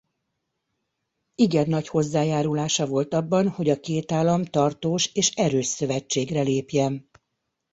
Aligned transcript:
Igen 1.35 1.67
nagy 1.69 1.87
hozzájárulása 1.87 2.85
volt 2.85 3.13
abban 3.13 3.49
hogy 3.49 3.69
a 3.69 3.79
két 3.79 4.11
állam 4.11 4.45
tartós 4.45 5.05
és 5.13 5.29
erős 5.29 5.65
szövetségre 5.67 6.41
lépjen. 6.41 7.09